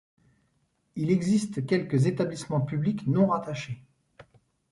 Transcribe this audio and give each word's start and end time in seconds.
Il 0.95 1.11
existe 1.11 1.67
quelques 1.67 2.07
établissements 2.07 2.61
publics 2.65 3.05
non 3.05 3.27
rattachés. 3.27 3.83